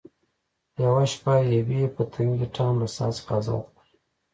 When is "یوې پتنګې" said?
1.55-2.47